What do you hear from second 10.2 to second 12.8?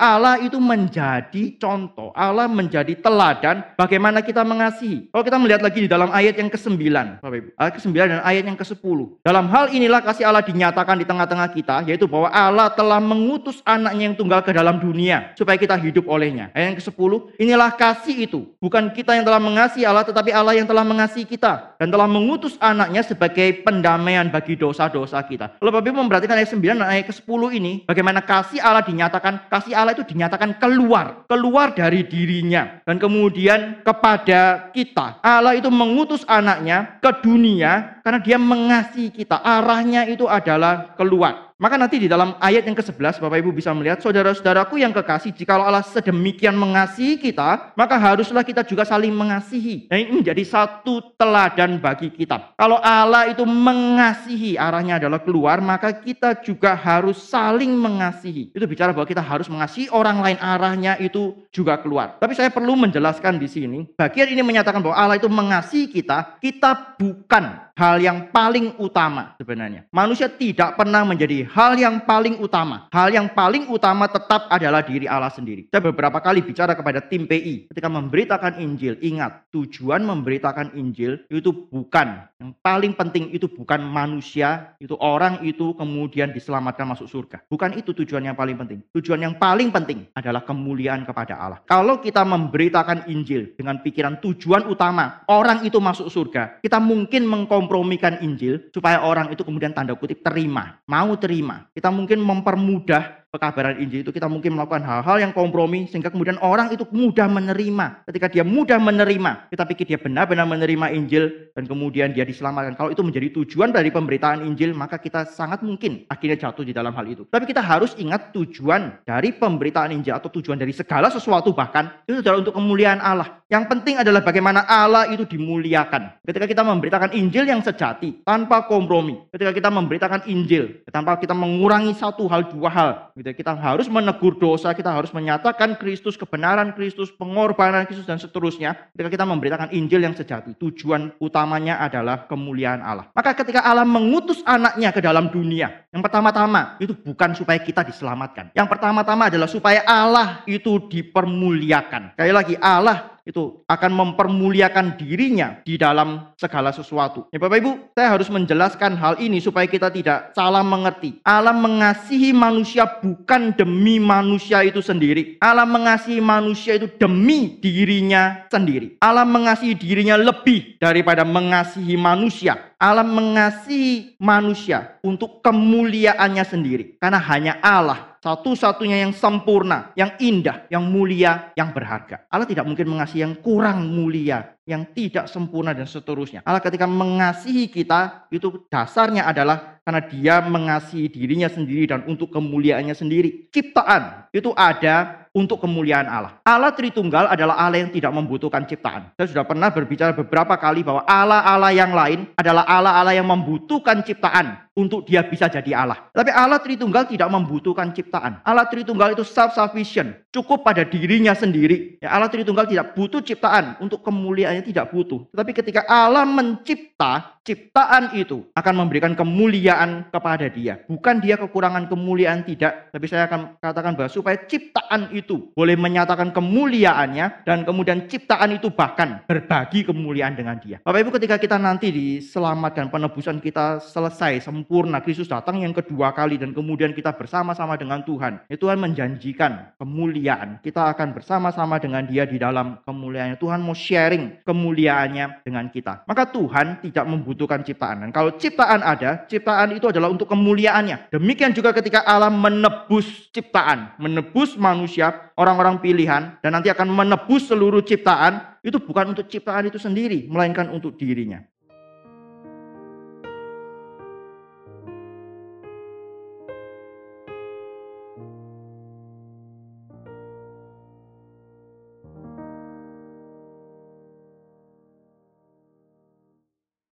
Allah dinyatakan di tengah-tengah kita, yaitu bahwa Allah